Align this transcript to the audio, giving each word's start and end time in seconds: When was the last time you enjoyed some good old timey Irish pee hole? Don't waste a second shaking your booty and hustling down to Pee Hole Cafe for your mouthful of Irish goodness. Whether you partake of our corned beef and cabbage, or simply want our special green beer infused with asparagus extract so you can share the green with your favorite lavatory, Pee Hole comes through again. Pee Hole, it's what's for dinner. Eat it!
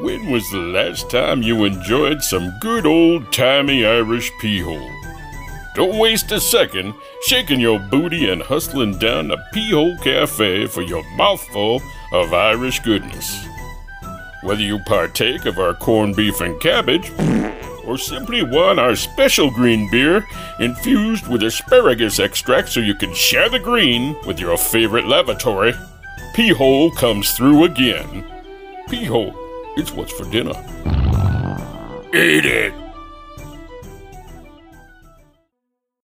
When 0.00 0.30
was 0.30 0.50
the 0.50 0.58
last 0.58 1.08
time 1.08 1.40
you 1.42 1.64
enjoyed 1.64 2.22
some 2.22 2.52
good 2.60 2.84
old 2.84 3.32
timey 3.32 3.86
Irish 3.86 4.30
pee 4.40 4.60
hole? 4.60 4.90
Don't 5.74 5.98
waste 5.98 6.30
a 6.32 6.40
second 6.40 6.92
shaking 7.22 7.60
your 7.60 7.78
booty 7.78 8.28
and 8.28 8.42
hustling 8.42 8.98
down 8.98 9.28
to 9.28 9.42
Pee 9.54 9.70
Hole 9.70 9.96
Cafe 9.98 10.66
for 10.66 10.82
your 10.82 11.02
mouthful 11.16 11.80
of 12.12 12.34
Irish 12.34 12.80
goodness. 12.80 13.46
Whether 14.42 14.62
you 14.62 14.80
partake 14.80 15.46
of 15.46 15.58
our 15.58 15.72
corned 15.72 16.14
beef 16.14 16.42
and 16.42 16.60
cabbage, 16.60 17.10
or 17.86 17.96
simply 17.96 18.42
want 18.42 18.78
our 18.78 18.96
special 18.96 19.50
green 19.50 19.90
beer 19.90 20.26
infused 20.60 21.26
with 21.26 21.42
asparagus 21.42 22.18
extract 22.18 22.68
so 22.68 22.80
you 22.80 22.94
can 22.94 23.14
share 23.14 23.48
the 23.48 23.58
green 23.58 24.14
with 24.26 24.38
your 24.38 24.58
favorite 24.58 25.06
lavatory, 25.06 25.72
Pee 26.34 26.52
Hole 26.52 26.90
comes 26.90 27.32
through 27.32 27.64
again. 27.64 28.24
Pee 28.88 29.06
Hole, 29.06 29.34
it's 29.76 29.92
what's 29.92 30.12
for 30.12 30.24
dinner. 30.30 30.54
Eat 32.14 32.46
it! 32.46 32.85